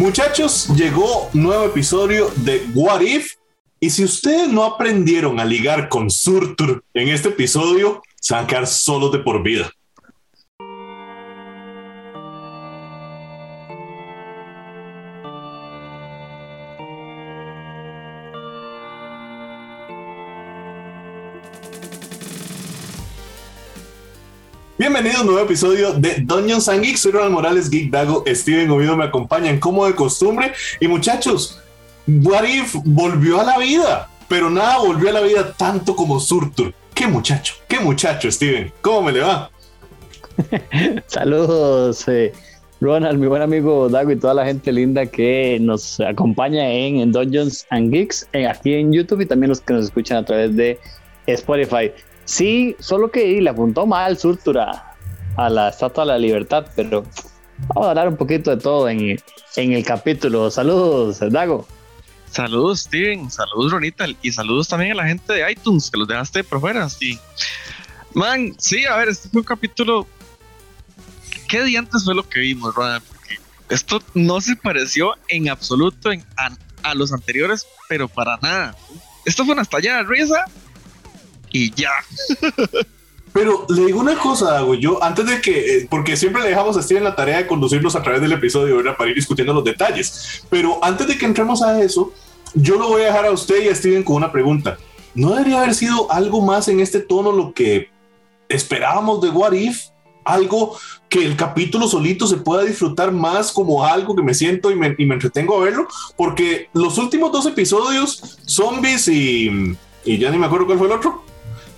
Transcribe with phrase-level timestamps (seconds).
[0.00, 3.34] Muchachos, llegó nuevo episodio de What If.
[3.80, 8.46] Y si ustedes no aprendieron a ligar con Surtur en este episodio, se van a
[8.46, 9.70] quedar solos de por vida.
[24.92, 26.98] Bienvenidos a un nuevo episodio de Dungeons and Geeks.
[26.98, 30.52] Soy Ronald Morales, Geek Dago, Steven Ovido me acompañan como de costumbre.
[30.80, 31.60] Y muchachos,
[32.08, 36.74] What If volvió a la vida, pero nada volvió a la vida tanto como Surtur.
[36.92, 38.72] Qué muchacho, qué muchacho, Steven.
[38.80, 39.48] ¿Cómo me le va?
[41.06, 42.32] Saludos, eh,
[42.80, 47.64] Ronald, mi buen amigo Dago y toda la gente linda que nos acompaña en, Dungeons
[47.70, 50.80] and Geeks, eh, aquí en YouTube y también los que nos escuchan a través de
[51.28, 51.92] Spotify.
[52.30, 54.94] Sí, solo que le apuntó mal Surtura
[55.36, 57.04] a la Estatua de la Libertad, pero
[57.66, 59.18] vamos a hablar un poquito de todo en,
[59.56, 60.48] el capítulo.
[60.48, 61.66] Saludos, Dago.
[62.30, 63.32] Saludos, Steven.
[63.32, 64.06] Saludos, Ronita.
[64.22, 66.88] Y saludos también a la gente de iTunes, que los dejaste por fuera.
[66.88, 67.18] Sí.
[68.14, 70.06] Man, sí, a ver, este fue un capítulo.
[71.48, 73.02] ¿Qué diantes fue lo que vimos, Ronald?
[73.08, 76.50] Porque esto no se pareció en absoluto a,
[76.84, 78.76] a, los anteriores, pero para nada.
[79.24, 80.44] Esto fue una estallada de risa
[81.52, 81.90] y ya.
[83.32, 86.76] Pero le digo una cosa, Dago, yo antes de que, eh, porque siempre le dejamos
[86.76, 88.96] a Steven la tarea de conducirnos a través del episodio, ¿verdad?
[88.96, 90.42] Para ir discutiendo los detalles.
[90.50, 92.12] Pero antes de que entremos a eso,
[92.54, 94.78] yo lo voy a dejar a usted y a Steven con una pregunta.
[95.14, 97.90] ¿No debería haber sido algo más en este tono lo que
[98.48, 99.80] esperábamos de What If?
[100.24, 100.76] Algo
[101.08, 104.94] que el capítulo solito se pueda disfrutar más como algo que me siento y me,
[104.98, 110.38] y me entretengo a verlo, porque los últimos dos episodios, zombies y, y ya ni
[110.38, 111.24] me acuerdo cuál fue el otro,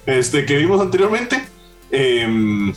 [0.07, 1.45] este, que vimos anteriormente.
[1.91, 2.75] Em,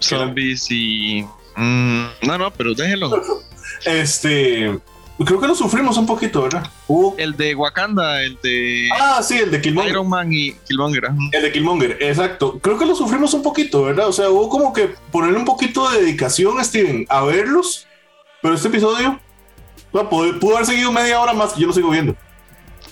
[0.00, 1.24] Zombies y.
[1.56, 3.10] Mm, no, no, pero déjelo.
[3.84, 4.78] Este.
[5.24, 6.70] Creo que lo sufrimos un poquito, ¿verdad?
[7.16, 8.88] El de Wakanda, el de.
[8.98, 9.90] Ah, sí, el de Killmonger.
[9.90, 11.10] Iron Man y Killmonger.
[11.32, 12.58] El de Killmonger, exacto.
[12.60, 14.06] Creo que lo sufrimos un poquito, ¿verdad?
[14.06, 17.86] O sea, hubo como que ponerle un poquito de dedicación, Steven, a verlos.
[18.40, 19.18] Pero este episodio
[19.90, 22.14] pudo haber seguido media hora más que yo lo sigo viendo.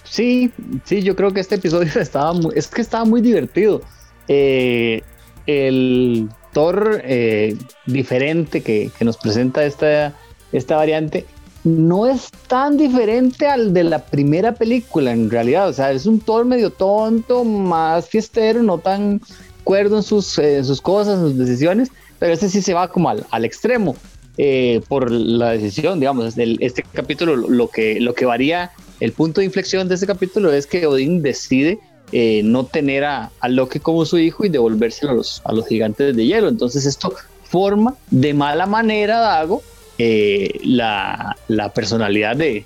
[0.09, 0.50] Sí,
[0.84, 3.83] sí, yo creo que este episodio estaba muy, es que estaba muy divertido.
[4.28, 5.03] Eh,
[5.47, 7.56] el Thor eh,
[7.87, 10.15] diferente que, nos presenta esta,
[10.53, 11.27] esta variante
[11.65, 15.69] no es tan diferente al de la primera película en realidad.
[15.69, 19.21] O sea, es un Thor medio tonto, más fiestero, no tan
[19.65, 21.91] cuerdo en sus, sus cosas, sus decisiones,
[22.21, 23.97] pero este sí se va como al, al extremo.
[24.39, 28.71] Eh, por la decisión, digamos, este capítulo lo que, lo que varía
[29.01, 31.79] el punto de inflexión de este capítulo es que Odín decide
[32.12, 36.15] eh, no tener a, Loki como su hijo y devolverse a los, a los gigantes
[36.17, 36.49] de hielo.
[36.49, 37.15] Entonces esto
[37.49, 39.62] forma de mala manera, Dago,
[39.99, 41.37] eh, la,
[41.75, 42.65] personalidad de,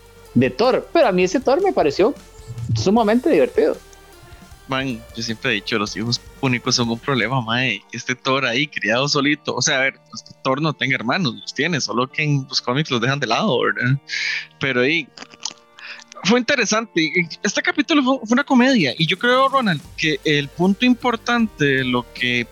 [0.56, 0.88] Thor.
[0.92, 2.14] Pero a mí ese Thor me pareció
[2.76, 3.76] sumamente divertido.
[4.68, 7.82] Man, yo siempre he dicho, los hijos únicos son un problema, mae.
[7.92, 9.56] Este Thor ahí, criado solito.
[9.56, 9.94] O sea, a ver,
[10.44, 13.58] Thor no tenga hermanos, los tiene, solo que en los cómics los dejan de lado.
[14.60, 15.08] Pero ahí,
[16.24, 17.28] fue interesante.
[17.42, 22.46] Este capítulo fue, una comedia y yo creo, Ronald, que el punto importante lo que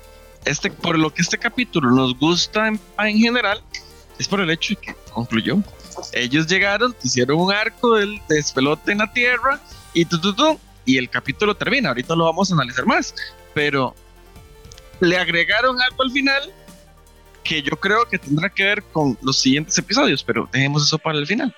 [0.44, 3.62] este, por lo que este capítulo nos gusta en, general
[4.18, 5.58] es por el hecho de que concluyó.
[6.12, 9.60] Ellos llegaron, hicieron un arco del despelote en la tierra
[9.92, 10.18] y tu,
[10.84, 11.90] y el capítulo termina.
[11.90, 13.14] Ahorita lo vamos a analizar más,
[13.52, 13.94] pero
[15.00, 16.42] le agregaron algo al final
[17.44, 21.18] que yo creo que tendrá que ver con los siguientes episodios, pero dejemos eso para
[21.18, 21.54] el final.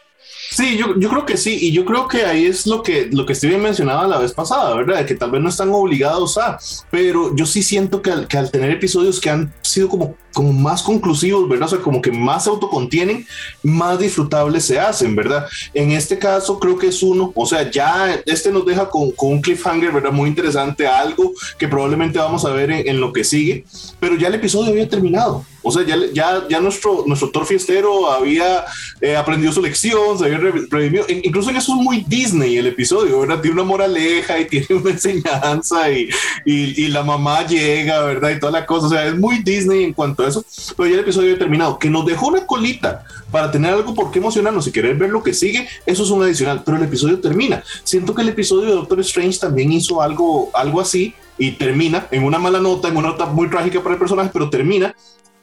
[0.50, 3.24] Sí, yo, yo, creo que sí, y yo creo que ahí es lo que, lo
[3.24, 5.06] que Steven mencionaba la vez pasada, ¿verdad?
[5.06, 6.58] Que tal vez no están obligados a,
[6.90, 10.52] pero yo sí siento que al, que al tener episodios que han sido como, como
[10.52, 11.68] más conclusivos, ¿verdad?
[11.68, 13.24] O sea, como que más se autocontienen,
[13.62, 15.46] más disfrutables se hacen, ¿verdad?
[15.72, 19.30] En este caso creo que es uno, o sea, ya este nos deja con, con
[19.32, 20.10] un cliffhanger, ¿verdad?
[20.10, 23.64] Muy interesante, algo que probablemente vamos a ver en, en lo que sigue,
[24.00, 25.44] pero ya el episodio había terminado.
[25.62, 28.64] O sea, ya, ya, ya nuestro, nuestro fiestero había
[29.00, 31.04] eh, aprendido su lección, se había redimido.
[31.08, 33.40] Incluso en eso es muy Disney el episodio, ¿verdad?
[33.40, 36.08] Tiene una moraleja y tiene una enseñanza y,
[36.44, 38.30] y, y, la mamá llega, ¿verdad?
[38.30, 38.86] Y toda la cosa.
[38.86, 40.44] O sea, es muy Disney en cuanto a eso.
[40.76, 41.78] Pero ya el episodio había terminado.
[41.78, 45.22] Que nos dejó una colita para tener algo por qué emocionarnos y querer ver lo
[45.22, 46.62] que sigue, eso es un adicional.
[46.64, 47.62] Pero el episodio termina.
[47.84, 52.24] Siento que el episodio de Doctor Strange también hizo algo, algo así y termina en
[52.24, 54.94] una mala nota, en una nota muy trágica para el personaje, pero termina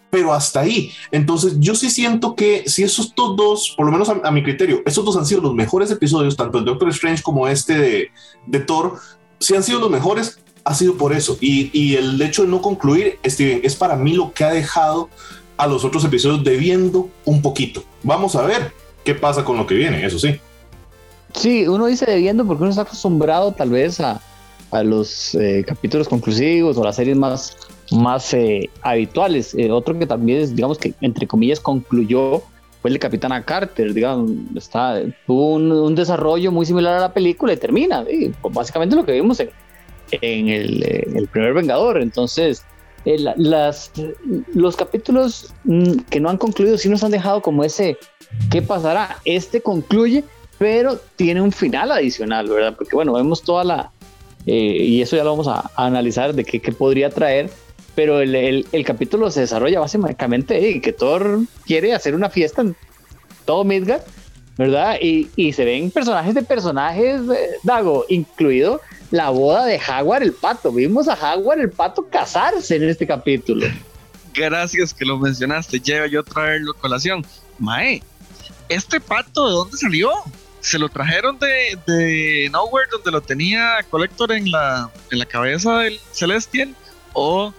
[0.10, 0.92] pero hasta ahí.
[1.12, 5.04] Entonces, yo sí siento que si esos dos, por lo menos a, mi criterio, esos
[5.04, 8.12] dos han sido los mejores episodios, tanto el Doctor Strange como este
[8.48, 9.00] de, Thor,
[9.40, 11.38] si han sido los mejores, ha sido por eso.
[11.42, 15.10] Y, y, el hecho de no concluir, Steven, es para mí lo que ha dejado
[15.58, 17.84] a los otros episodios debiendo un poquito.
[18.04, 18.74] Vamos a ver
[19.04, 20.40] qué pasa con lo que viene, eso sí.
[21.34, 24.22] Sí, uno dice debiendo porque uno está acostumbrado tal vez a,
[24.72, 27.56] a los eh, capítulos conclusivos o las series más,
[27.92, 29.54] más eh, habituales.
[29.56, 32.42] Eh, otro que también es, digamos que entre comillas concluyó
[32.82, 37.54] fue el de Capitana Carter, digamos, está, tuvo un, desarrollo muy similar a la película
[37.54, 38.06] y termina,
[38.52, 39.50] básicamente lo que vimos en,
[40.12, 42.00] en, el, primer Vengador.
[42.00, 42.64] Entonces,
[43.04, 43.92] las,
[44.54, 47.98] los capítulos mm, que no han concluido sí nos han dejado como ese,
[48.52, 49.18] ¿qué pasará?
[49.26, 50.24] Este concluye,
[50.60, 52.76] pero tiene un final adicional, ¿verdad?
[52.78, 53.92] Porque bueno, vemos toda la,
[54.48, 57.50] eh, y eso ya lo vamos a, analizar de qué, podría traer,
[57.98, 62.76] pero el, el, capítulo se desarrolla básicamente en que Thor quiere hacer una fiesta en
[63.44, 64.04] todo Midgard,
[64.56, 65.00] ¿verdad?
[65.02, 70.32] Y, y se ven personajes de personajes, eh, Dago, incluido la boda de Jaguar el
[70.34, 70.72] Pato.
[70.72, 73.66] Vimos a Jaguar el Pato casarse en este capítulo.
[74.32, 75.80] Gracias que lo mencionaste.
[75.80, 77.26] Lleva yo a traerlo a colación.
[77.58, 78.04] Mae,
[78.70, 80.12] ¿este pato de dónde salió?
[80.60, 85.80] ¿Se lo trajeron de, de Nowhere donde lo tenía Collector en la, en la cabeza
[85.80, 86.76] del Celestial?
[87.14, 87.52] ¿O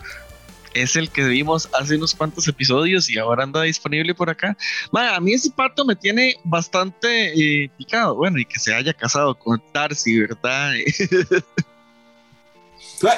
[0.74, 4.56] es el que vimos hace unos cuantos episodios y ahora anda disponible por acá.
[4.92, 8.14] a mí ese pato me tiene bastante eh, picado.
[8.14, 10.72] Bueno, y que se haya casado con Darcy, ¿verdad?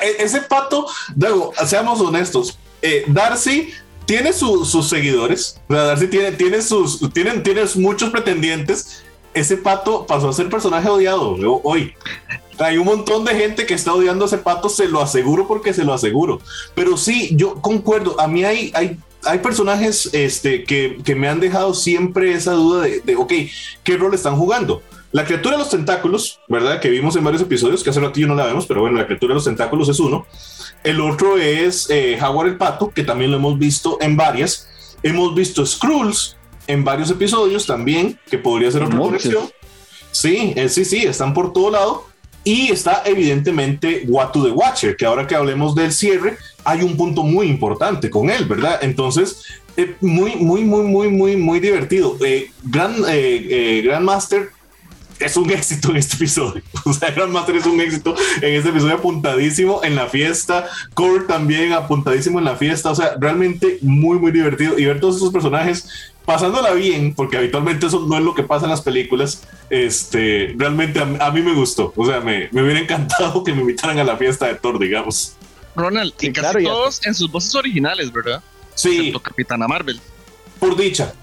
[0.03, 0.87] E-, ese pato,
[1.17, 3.73] luego, seamos honestos, eh, Darcy
[4.05, 9.05] tiene sus seguidores, Darcy tiene, tiene, sus, tienen, tiene muchos pretendientes.
[9.33, 11.95] Ese pato pasó a ser personaje odiado hoy.
[12.59, 15.73] Hay un montón de gente que está odiando a ese pato, se lo aseguro porque
[15.73, 16.41] se lo aseguro.
[16.75, 18.21] Pero sí, yo concuerdo.
[18.21, 22.83] A mí hay, hay, hay personajes este, que, que me han dejado siempre esa duda
[22.83, 23.33] de, de, ok,
[23.83, 24.83] ¿qué rol están jugando?
[25.13, 26.81] La criatura de los tentáculos, ¿verdad?
[26.81, 29.33] Que vimos en varios episodios, que hace ratillo no la vemos, pero bueno, la criatura
[29.33, 30.27] de los tentáculos es uno.
[30.85, 34.69] El otro es eh, Jaguar el Pato, que también lo hemos visto en varias.
[35.03, 36.37] Hemos visto Skrulls
[36.71, 39.49] en varios episodios también, que podría ser otra conexión.
[40.11, 42.11] Sí, eh, sí, sí, están por todo lado.
[42.43, 47.23] Y está evidentemente Watu the Watcher, que ahora que hablemos del cierre, hay un punto
[47.23, 48.79] muy importante con él, ¿verdad?
[48.81, 49.43] Entonces,
[49.77, 52.17] eh, muy, muy, muy, muy, muy, muy divertido.
[52.25, 54.51] Eh, Grand, eh, Grandmaster
[55.21, 56.63] es un éxito en este episodio.
[56.85, 60.69] O sea, Grandmaster es un éxito en este episodio apuntadísimo en la fiesta.
[60.95, 62.91] Core también apuntadísimo en la fiesta.
[62.91, 64.79] O sea, realmente muy, muy divertido.
[64.79, 68.65] Y ver todos esos personajes pasándola bien, porque habitualmente eso no es lo que pasa
[68.67, 71.93] en las películas, este, realmente a, mí me gustó.
[71.97, 75.37] O sea, me, me, hubiera encantado que me invitaran a la fiesta de Thor, digamos.
[75.75, 78.43] Ronald, y casi todos en sus voces originales, ¿verdad?
[78.75, 78.97] Sí.
[78.99, 80.01] Excepto Capitana Marvel.
[80.59, 81.15] Por dicha.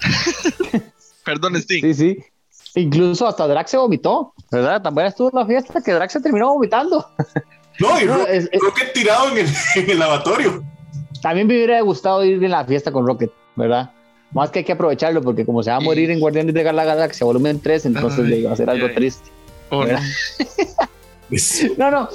[1.24, 1.94] Perdón, Steve.
[1.94, 2.18] Sí, sí.
[2.74, 4.80] Incluso hasta Drax se vomitó, ¿verdad?
[4.82, 7.06] También estuvo en la fiesta que Drax se terminó vomitando.
[7.78, 9.46] No, y Rocket tirado en el,
[9.76, 10.62] en el lavatorio.
[11.22, 13.90] También me hubiera gustado ir en la fiesta con Rocket, ¿verdad?
[14.32, 16.84] Más que hay que aprovecharlo, porque como se va a morir en Guardianes de la
[16.84, 19.28] Galaxia volumen 3, entonces le iba a ser algo triste.
[19.70, 19.84] Oh,
[21.76, 22.08] no, no.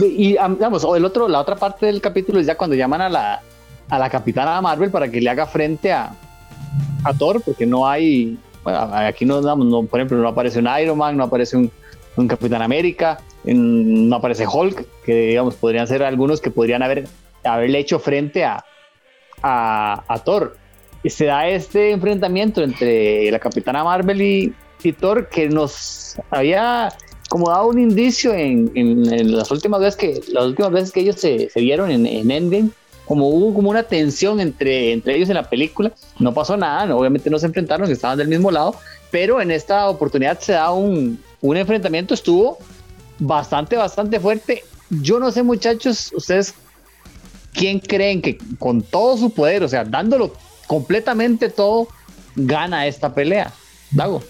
[0.00, 3.42] Y, digamos, el otro, la otra parte del capítulo es ya cuando llaman a la,
[3.88, 6.14] a la capitana Marvel para que le haga frente a,
[7.04, 10.98] a Thor, porque no hay, bueno, aquí no, no, por ejemplo, no aparece un Iron
[10.98, 11.70] Man, no aparece un,
[12.16, 17.06] un Capitán América, no aparece Hulk, que digamos, podrían ser algunos que podrían haber,
[17.44, 18.64] haberle hecho frente a,
[19.40, 20.56] a, a Thor.
[21.04, 24.52] Se da este enfrentamiento entre la Capitana Marvel y,
[24.98, 26.88] Thor que nos había
[27.28, 28.72] como dado un indicio en,
[29.36, 32.70] las últimas veces que las últimas veces que ellos se, vieron en, en, Endgame
[33.06, 37.30] como hubo como una tensión entre, entre ellos en la película no pasó nada obviamente
[37.30, 38.76] no se enfrentaron estaban del mismo lado
[39.10, 42.58] pero en esta oportunidad se da un, un enfrentamiento estuvo
[43.18, 46.54] bastante bastante fuerte yo no sé muchachos ustedes
[47.54, 50.32] quién creen que con todo su poder o sea dándolo
[50.66, 51.88] completamente todo,
[52.34, 53.52] gana esta pelea.
[53.90, 54.22] Dago.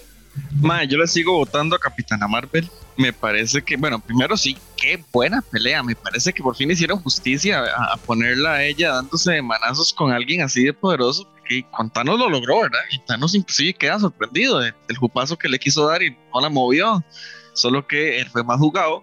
[0.61, 2.69] Ma, yo le sigo votando a Capitana Marvel.
[2.97, 4.57] Me parece que, bueno, primero sí,
[4.87, 5.83] qué buena pelea.
[5.83, 10.43] Me parece que por fin hicieron justicia a, ponerla a ella dándose manazos con alguien
[10.43, 11.29] así de poderoso.
[11.49, 12.81] Que con Thanos lo logró, ¿verdad?
[12.91, 17.05] Y Thanos inclusive queda sorprendido del jupazo que le quiso dar y no la movió.
[17.53, 19.03] Solo que él fue más jugado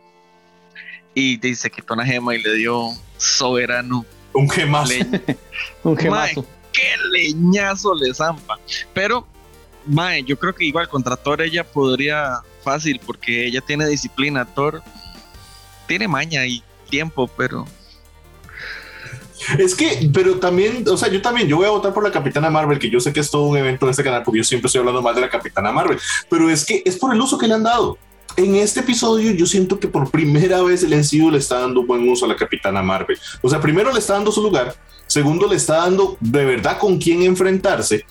[1.15, 4.05] y se quitó una gema y le dio soberano.
[4.33, 4.93] Un gemazo.
[5.83, 8.59] un gemazo qué leñazo le zampa.
[8.93, 9.25] Pero,
[9.85, 14.45] Mae, yo creo que igual contra Thor ella podría fácil porque ella tiene disciplina.
[14.45, 14.81] Thor
[15.87, 17.65] tiene maña y tiempo, pero.
[19.57, 22.49] Es que, pero también, o sea, yo también, yo voy a votar por la Capitana
[22.49, 24.67] Marvel, que yo sé que es todo un evento en este canal, porque yo siempre
[24.67, 25.99] estoy hablando mal de la Capitana Marvel,
[26.29, 27.97] pero es que es por el uso que le han dado.
[28.35, 32.07] En este episodio yo siento que por primera vez el NCU le está dando buen
[32.09, 33.19] uso a la Capitana Marvel.
[33.41, 34.75] O sea, primero le está dando su lugar,
[35.07, 38.05] Segundo, le está dando de verdad con quién enfrentarse.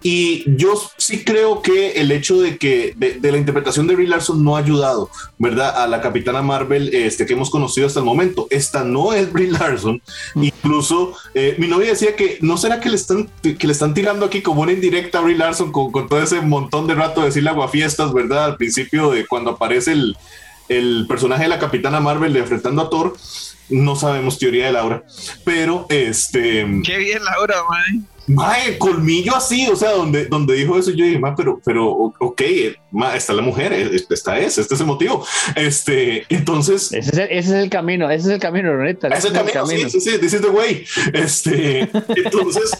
[0.00, 4.44] Y yo sí creo que el hecho de que de, la interpretación de Brie Larson
[4.44, 5.82] no ha ayudado, ¿verdad?
[5.82, 8.46] A la Capitana Marvel este, que hemos conocido hasta el momento.
[8.50, 10.00] Esta no es Brie Larson.
[10.34, 10.44] Mm.
[10.44, 14.24] Incluso eh, mi novia decía que no será que le están, que le están tirando
[14.24, 17.26] aquí como una indirecta a Brie Larson con, con todo ese montón de rato de
[17.26, 18.44] decirle aguafiestas, ¿verdad?
[18.44, 20.16] Al principio de cuando aparece el,
[20.68, 23.16] el personaje de la Capitana Marvel enfrentando a Thor.
[23.70, 25.04] No sabemos teoría de Laura,
[25.44, 26.66] pero este.
[26.84, 28.06] Qué bien, Laura, man.
[28.28, 32.42] Mae, colmillo así, o sea, donde, donde dijo eso, yo dije, ma, pero, pero, ok,
[32.90, 35.24] ma, está la mujer, eh, esta es, este es el motivo.
[35.56, 36.92] Este, entonces.
[36.92, 39.08] Ese es el, ese es el camino, ese es el camino, Ronita.
[39.08, 40.84] Ese es el camino, sí, sí, sí, this is the way.
[41.14, 42.70] Este, entonces,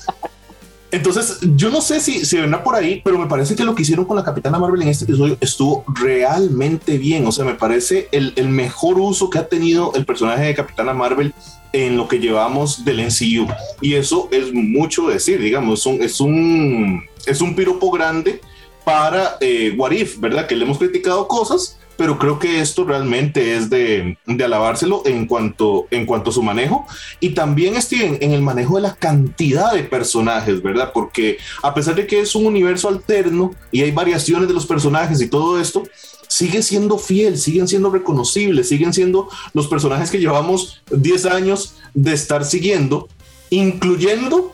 [0.90, 3.82] entonces, yo no sé si se ven por ahí, pero me parece que lo que
[3.82, 7.26] hicieron con la Capitana Marvel en este episodio estuvo realmente bien.
[7.26, 10.94] O sea, me parece el, el mejor uso que ha tenido el personaje de Capitana
[10.94, 11.34] Marvel
[11.72, 13.46] en lo que llevamos del NCU.
[13.80, 18.40] Y eso es mucho decir, digamos, es un, es un, es un piropo grande
[18.84, 19.76] para eh,
[20.18, 20.46] ¿verdad?
[20.46, 25.88] Que le hemos criticado cosas, pero creo que esto realmente es de, alabárselo en cuanto,
[25.90, 26.86] en cuanto a su manejo
[27.18, 30.92] y también Steven en el manejo de la cantidad de personajes, ¿verdad?
[30.94, 35.20] Porque a pesar de que es un universo alterno y hay variaciones de los personajes
[35.20, 35.82] y todo esto,
[36.28, 42.12] sigue siendo fiel, siguen siendo reconocibles, siguen siendo los personajes que llevamos 10 años de
[42.12, 43.08] estar siguiendo,
[43.50, 44.52] incluyendo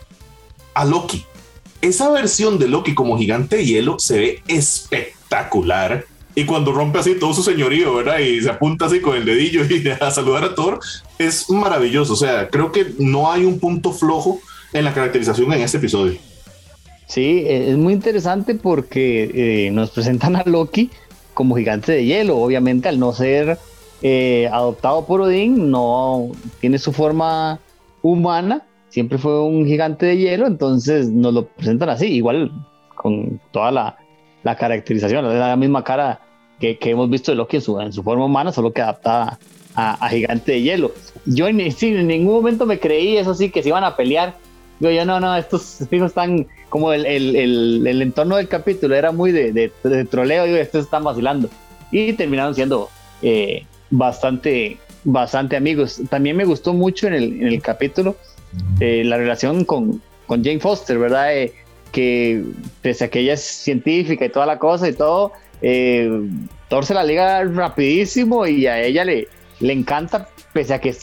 [0.73, 1.27] a Loki.
[1.83, 7.15] Esa versión de Loki como gigante de hielo se ve espectacular y cuando rompe así
[7.19, 8.19] todo su señorío, ¿verdad?
[8.19, 10.81] Y se apunta así con el dedillo y a saludar a Thor,
[11.19, 12.15] es maravilloso.
[12.15, 14.41] O sea, creo que no hay un punto flojo
[14.73, 16.19] en la caracterización en este episodio.
[17.07, 20.91] Sí, e, es muy interesante porque eh, nos presentan a Loki
[21.35, 22.39] como gigante de hielo.
[22.39, 23.59] Obviamente, al no ser
[24.03, 27.61] eh, adoptado por Odín, no tiene su forma
[28.03, 28.63] humana.
[28.89, 32.53] Siempre fue un gigante de hielo, entonces nos lo presentan así, igual
[32.95, 33.97] con toda la,
[34.45, 36.21] la caracterización, la misma cara
[36.65, 39.39] que, que, hemos visto de Loki en su, en su forma humana, solo que adaptada
[39.75, 40.93] a, Gigante de Hielo.
[41.27, 44.35] Yo en, en ningún momento me creí eso sí, que se iban a pelear.
[44.81, 48.95] Digo, yo no, no, estos hijos están como el, el, el, el, entorno del capítulo
[48.95, 51.51] era muy de, de, troleo, digo, estos están vacilando.
[51.91, 52.89] Y terminaron siendo
[53.21, 56.01] eh, bastante, bastante amigos.
[56.09, 58.17] También me gustó mucho en el, en el capítulo
[58.81, 61.37] eh, la relación con, con Jane Foster, ¿verdad?
[61.37, 61.53] Eh,
[61.93, 62.43] que
[62.83, 65.31] pese a que ella es científica y toda la cosa y todo,
[65.67, 66.11] eh,
[66.69, 69.29] Thor se la liga rapidísimo y a ella le,
[69.61, 70.95] le encanta, pese a que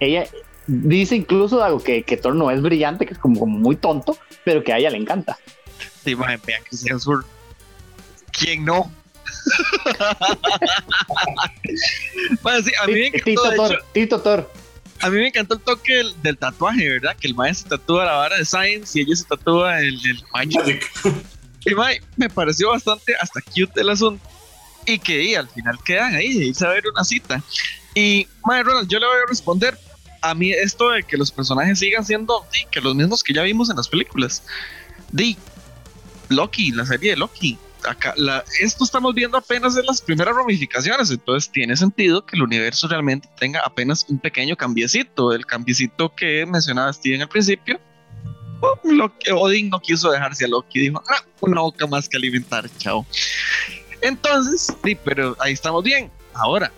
[0.00, 0.26] ella
[0.66, 4.18] dice incluso algo que, que Thor no es brillante, que es como, como muy tonto,
[4.44, 5.38] pero que a ella le encanta.
[6.04, 7.24] Sí, man, que Hemsworth.
[8.32, 8.92] ¿Quién no?
[12.42, 14.50] bueno, sí, a mí me Tito, Thor, Tito Thor
[15.00, 17.16] a mí me encantó el toque del, tatuaje, ¿verdad?
[17.18, 20.22] Que el maestro se tatúa la vara de Science y ella se tatúa el, el
[20.32, 20.90] Magic.
[21.66, 21.74] Y
[22.16, 24.24] me pareció bastante hasta cute el asunto.
[24.86, 27.42] Y que al final quedan ahí de irse a ver una cita.
[27.94, 29.76] Y, mae, Ronald, yo le voy a responder.
[30.22, 33.68] A mí esto de que los personajes sigan siendo que los mismos que ya vimos
[33.68, 34.44] en las películas.
[35.10, 35.36] Di,
[36.28, 38.14] Loki, la serie de Loki acá,
[38.60, 43.28] esto estamos viendo apenas en las primeras ramificaciones, entonces tiene sentido que el universo realmente
[43.38, 47.80] tenga apenas un pequeño cambiecito, el cambiecito que mencionaba Steven al principio.
[48.84, 52.68] Lo que Odin no quiso dejarse a Loki, dijo, ah, una boca más que alimentar,
[52.78, 53.06] chao.
[54.00, 56.10] Entonces, sí, pero ahí estamos bien.
[56.34, 56.70] Ahora,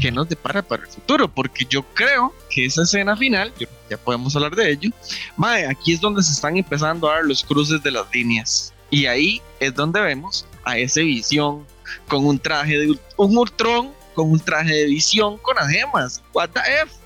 [0.00, 1.28] ¿qué nos depara para el futuro?
[1.28, 3.52] Porque yo creo que esa escena final,
[3.88, 4.90] ya podemos hablar de ello,
[5.36, 8.72] mae, aquí es donde se están empezando a dar los cruces de las líneas.
[8.90, 11.64] Y ahí es donde vemos a ese visión
[12.08, 16.22] con un traje de un Ultron con un traje de visión con las gemas.
[16.32, 16.99] What the F?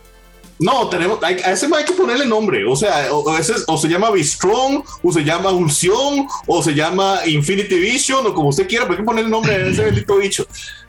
[0.59, 2.65] No, tenemos, a ese hay que ponerle nombre.
[2.67, 7.21] O sea, o, ese, o se llama Strong, o se llama Ulción, o se llama
[7.27, 10.47] Infinity Vision, o como usted quiera, pero hay que ponerle nombre a ese bendito bicho.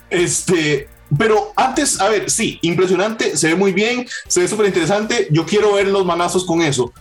[0.10, 5.27] Este, pero antes, a ver, sí, impresionante, se ve muy bien, se ve súper interesante.
[5.31, 6.93] Yo quiero ver los manazos con eso.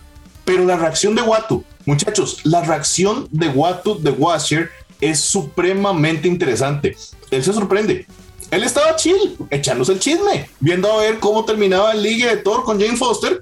[0.43, 6.97] Pero la reacción de Watu, Muchachos, la reacción de Watu de Washer es supremamente interesante.
[7.29, 8.07] Él se sorprende.
[8.51, 12.63] Él estaba chill, echándose el chisme, viendo a ver cómo terminaba el ligue de Thor
[12.63, 13.41] con Jane Foster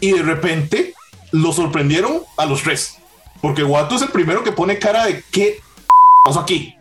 [0.00, 0.94] y de repente
[1.30, 2.96] lo sorprendieron a los tres.
[3.40, 5.58] Porque Watu es el primero que pone cara de qué
[6.24, 6.76] pasó aquí.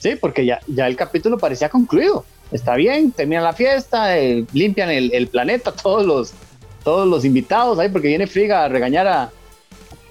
[0.00, 2.24] Sí, porque ya, ya el capítulo parecía concluido.
[2.50, 6.32] Está bien, terminan la fiesta, eh, limpian el, planeta, todos los,
[6.82, 9.30] todos los invitados ahí, porque viene Friga a regañar a,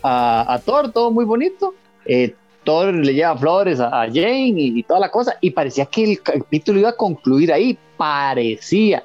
[0.03, 1.75] a, Thor, todo muy bonito.
[2.05, 6.21] Eh, Thor le lleva flores a, Jane y, toda la cosa, y parecía que el
[6.21, 9.03] capítulo iba a concluir ahí, parecía.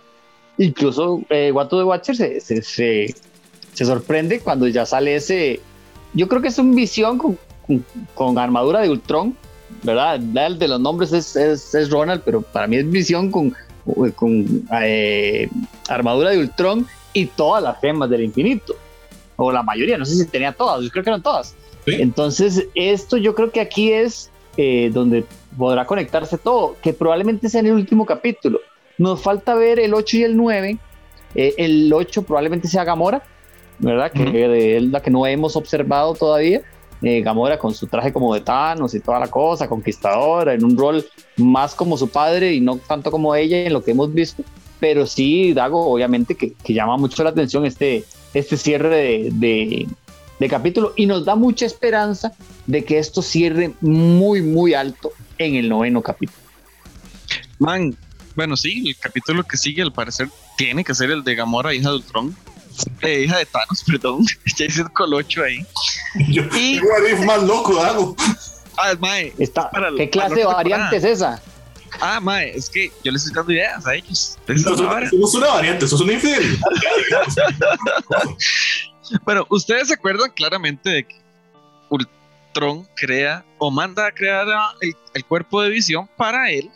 [0.59, 3.15] Incluso eh, de Watcher se, se,
[3.73, 5.61] sorprende cuando ya sale ese.
[6.15, 9.37] Yo creo que es un visión con, armadura de Ultron,
[9.83, 10.17] ¿verdad?
[10.17, 13.55] El de los nombres es, es, Ronald, pero para mí es Visión con,
[14.17, 15.49] con eh,
[15.89, 18.75] armadura de Ultron y todas las gemas del infinito.
[19.37, 21.55] O la mayoría, no sé si tenía todas, yo creo que eran todas.
[21.95, 25.25] Entonces, esto yo creo que aquí es eh, donde
[25.57, 28.61] podrá conectarse todo, que probablemente sea en el último capítulo.
[28.99, 30.79] Nos falta ver el 8 y el 9.
[31.35, 33.23] Eh, el 8 probablemente sea Gamora,
[33.79, 34.11] ¿verdad?
[34.11, 36.63] Que es la que no hemos observado todavía.
[37.01, 40.77] Eh, Gamora con su traje como de Thanos y toda la cosa, conquistadora, en un
[40.77, 41.05] rol
[41.37, 44.43] más como su padre y no tanto como ella en lo que hemos visto.
[44.81, 48.05] Pero sí, Dago, obviamente que, llama mucho la atención este,
[48.35, 49.87] este cierre de, de,
[50.47, 52.33] capítulo y nos da mucha esperanza
[52.67, 56.39] de que esto cierre muy, muy alto en el noveno capítulo.
[57.59, 57.97] Man,
[58.37, 61.89] bueno, sí, el capítulo que sigue al parecer tiene que ser el de Gamora, hija
[61.89, 62.37] de Ultron.
[63.01, 64.25] Eh, hija de Thanos, perdón.
[64.57, 65.67] ya hice el colocho ahí.
[66.29, 66.81] Yo, y,
[67.27, 68.15] más loco hago.
[68.77, 69.33] Ah, mae.
[69.39, 71.43] Está, ¿Qué clase de variante es esa?
[72.01, 74.39] Ah, mae, es que yo les estoy dando ideas a ellos.
[74.47, 76.59] No, es una variante, eso es una infidelidad.
[79.25, 81.17] bueno, ustedes se acuerdan claramente de que
[81.89, 84.47] Ultron crea o manda a crear
[84.81, 86.71] el, cuerpo de visión para él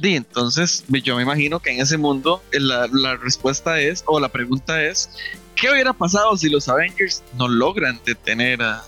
[0.00, 4.28] y entonces yo me imagino que en ese mundo eh, la, respuesta es, o la
[4.28, 5.10] pregunta es,
[5.54, 8.84] ¿qué hubiera pasado si los Avengers no logran detener a,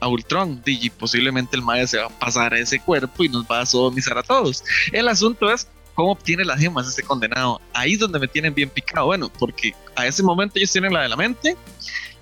[0.00, 0.62] a, Ultron?
[0.64, 3.66] Y posiblemente el Maya se va a pasar a ese cuerpo y nos va a
[3.66, 4.62] sodomizar a todos.
[4.92, 7.60] El asunto es cómo obtiene las gemas ese condenado.
[7.72, 9.06] Ahí es donde me tienen bien picado.
[9.06, 11.56] Bueno, porque a ese momento ellos tienen la de la mente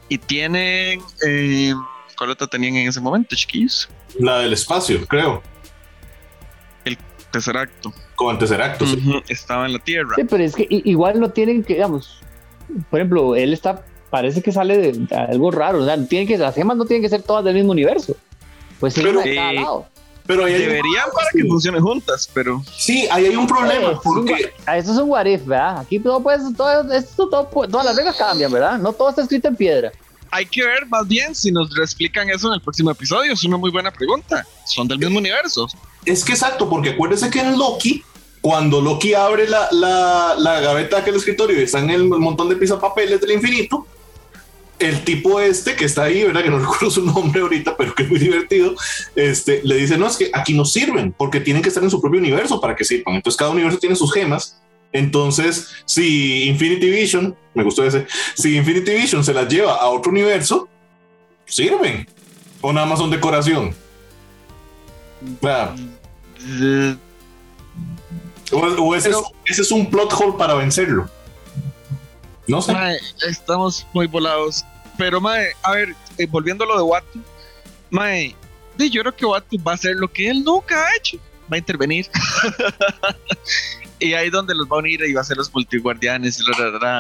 [0.09, 1.03] y tienen...
[1.27, 1.75] Eh,
[2.17, 3.89] ¿Cuál otra tenían en ese momento, chiquillos?
[4.19, 5.43] La del espacio, creo
[7.35, 7.93] tercer acto.
[8.15, 9.23] Con tercer acto, sí.
[9.29, 10.15] Estaba en la Tierra.
[10.15, 12.21] Sí, pero es que igual no tienen que, digamos,
[12.91, 16.55] por ejemplo, él está, parece que sale de, algo raro, o sea, tienen que, las
[16.55, 18.17] gemas no tienen que ser todas del mismo universo.
[18.79, 19.89] Pues sí, pero, de cada lado.
[20.27, 24.99] Pero deberían para que funcionen juntas, pero sí, ahí hay un problema porque eso es
[24.99, 25.81] un what if, ¿verdad?
[25.81, 28.79] Aquí todo puede, todo, esto, todo, todas las reglas cambian, ¿verdad?
[28.79, 29.93] No todo está escrito en piedra.
[30.31, 33.35] Hay que ver más bien si nos explican eso en el próximo episodio.
[33.35, 34.45] Es una muy buena pregunta.
[34.67, 35.69] Son del mismo universo.
[36.05, 38.03] Es que exacto, porque acuérdese que en Loki,
[38.41, 42.57] cuando Loki abre la, la, la gaveta de aquel escritorio y están el montón de
[42.57, 43.87] papeles del infinito,
[44.89, 46.43] el tipo este que está ahí, ¿verdad?
[46.43, 48.75] Que no recuerdo su nombre ahorita, pero que es muy divertido,
[49.17, 52.01] este, le dice, no, es que aquí no sirven, porque tienen que estar en su
[52.01, 53.17] propio universo para que sirvan.
[53.17, 54.61] Entonces cada universo tiene sus gemas.
[54.93, 60.13] Entonces, si Infinity Vision, me gustó ese, si Infinity Vision se las lleva a otro
[60.13, 60.69] universo,
[61.47, 62.09] sirven.
[62.61, 63.75] O nada más son decoración.
[68.53, 69.11] O, ese,
[69.47, 71.09] es, un plot hole para vencerlo.
[72.47, 72.73] No sé.
[73.29, 74.65] estamos muy volados.
[74.97, 77.23] Pero, mae, a ver, eh, volviendo a lo de Watu,
[77.91, 78.35] mae,
[78.79, 81.19] yo creo que Watu va a hacer lo que él nunca ha hecho.
[81.53, 82.07] Va a intervenir.
[83.99, 86.43] y ahí donde los va a unir y va a ser los multiguardianes,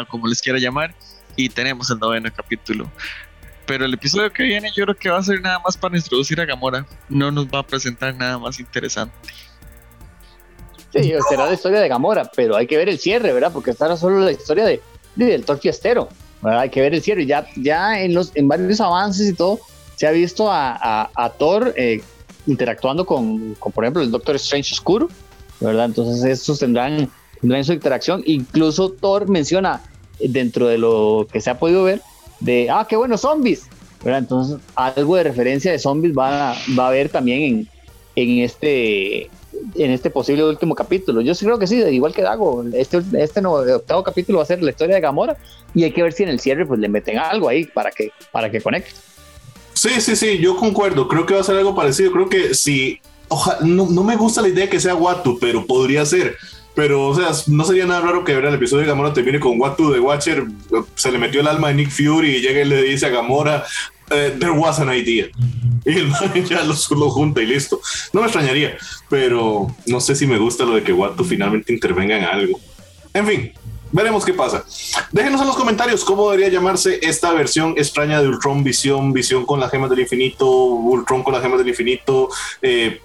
[0.08, 0.94] como les quiera llamar.
[1.36, 2.90] Y tenemos el noveno capítulo.
[3.66, 6.40] Pero el episodio que viene yo creo que va a ser nada más para introducir
[6.40, 6.86] a Gamora.
[7.08, 9.14] No nos va a presentar nada más interesante.
[10.92, 13.50] Sí, será la historia de Gamora, pero hay que ver el cierre, ¿verdad?
[13.52, 14.80] Porque esta era solo la historia de,
[15.16, 16.08] del Thor Fiestero,
[16.44, 16.60] ¿verdad?
[16.60, 17.26] Hay que ver el cierre.
[17.26, 19.60] Ya, ya en, los, en varios avances y todo,
[19.96, 22.02] se ha visto a, a, Thor eh,
[22.46, 25.08] interactuando con, con, por ejemplo, el Doctor Strange Oscuro,
[25.60, 25.86] ¿verdad?
[25.86, 28.22] Entonces, estos tendrán, tendrán su interacción.
[28.26, 29.80] Incluso Thor menciona
[30.20, 32.02] dentro de lo que se ha podido ver
[32.40, 33.68] de, ah, qué buenos zombies.
[34.04, 37.68] Entonces, algo de referencia de zombies va a, va a haber también en,
[38.16, 39.30] en, este,
[39.74, 41.20] en este posible último capítulo.
[41.20, 44.62] Yo sí creo que sí, igual que Dago, este, este octavo capítulo va a ser
[44.62, 45.36] la historia de Gamora
[45.74, 48.10] y hay que ver si en el cierre pues le meten algo ahí para que,
[48.32, 48.92] para que conecte.
[49.74, 51.08] Sí, sí, sí, yo concuerdo.
[51.08, 52.12] Creo que va a ser algo parecido.
[52.12, 56.04] Creo que si, ojalá, no, no me gusta la idea que sea Watu, pero podría
[56.06, 56.36] ser
[56.74, 59.58] pero, o sea, no sería nada raro que ver el episodio de Gamora termine con
[59.76, 60.44] to the Watcher.
[60.96, 63.64] Se le metió el alma de Nick Fury y llega y le dice a Gamora,
[64.10, 65.28] eh, there was an idea.
[65.94, 67.80] Y el man ya lo, lo, junta y listo.
[68.12, 68.76] No me extrañaría,
[69.08, 72.58] pero no sé si me gusta lo de que Watu finalmente intervenga en algo.
[73.12, 73.52] En fin,
[73.92, 74.64] veremos qué pasa.
[75.12, 79.60] Déjenos en los comentarios cómo debería llamarse esta versión extraña de Ultron Visión, Visión con
[79.60, 82.28] las gemas del infinito, Ultron con las gemas del infinito,
[82.60, 83.00] eh,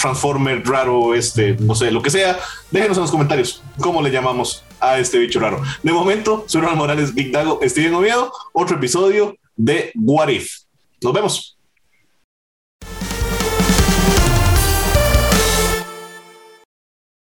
[0.00, 2.38] Transformer raro, este, no sé, lo que sea.
[2.70, 5.60] Déjenos en los comentarios cómo le llamamos a este bicho raro.
[5.82, 10.52] De momento, soy Ronald Morales, Big Dago, Steven Oviedo, otro episodio de What If.
[11.00, 11.57] Nos vemos.